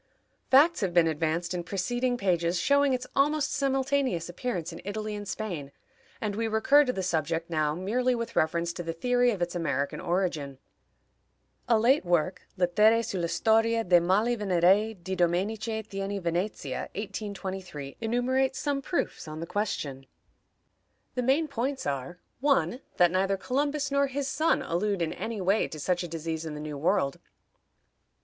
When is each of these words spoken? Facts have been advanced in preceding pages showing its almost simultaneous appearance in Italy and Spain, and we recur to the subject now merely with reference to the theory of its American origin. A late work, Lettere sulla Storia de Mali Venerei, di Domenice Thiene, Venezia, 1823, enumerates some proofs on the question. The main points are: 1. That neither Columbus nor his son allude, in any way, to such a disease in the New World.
Facts 0.49 0.81
have 0.81 0.95
been 0.95 1.05
advanced 1.05 1.53
in 1.53 1.63
preceding 1.63 2.17
pages 2.17 2.59
showing 2.59 2.91
its 2.91 3.05
almost 3.15 3.53
simultaneous 3.53 4.29
appearance 4.29 4.73
in 4.73 4.81
Italy 4.83 5.13
and 5.13 5.27
Spain, 5.27 5.71
and 6.19 6.35
we 6.35 6.47
recur 6.47 6.83
to 6.83 6.91
the 6.91 7.03
subject 7.03 7.51
now 7.51 7.75
merely 7.75 8.15
with 8.15 8.35
reference 8.35 8.73
to 8.73 8.81
the 8.81 8.93
theory 8.93 9.29
of 9.29 9.43
its 9.43 9.53
American 9.53 9.99
origin. 10.01 10.57
A 11.69 11.77
late 11.79 12.03
work, 12.03 12.41
Lettere 12.57 13.03
sulla 13.05 13.27
Storia 13.27 13.83
de 13.83 14.01
Mali 14.01 14.35
Venerei, 14.35 14.95
di 14.95 15.15
Domenice 15.15 15.85
Thiene, 15.85 16.19
Venezia, 16.19 16.89
1823, 16.95 17.97
enumerates 18.01 18.57
some 18.57 18.81
proofs 18.81 19.27
on 19.27 19.39
the 19.39 19.45
question. 19.45 20.07
The 21.13 21.21
main 21.21 21.47
points 21.47 21.85
are: 21.85 22.17
1. 22.39 22.81
That 22.97 23.11
neither 23.11 23.37
Columbus 23.37 23.91
nor 23.91 24.07
his 24.07 24.27
son 24.27 24.63
allude, 24.63 25.03
in 25.03 25.13
any 25.13 25.39
way, 25.41 25.67
to 25.67 25.79
such 25.79 26.01
a 26.01 26.07
disease 26.07 26.43
in 26.43 26.55
the 26.55 26.59
New 26.59 26.79
World. 26.79 27.19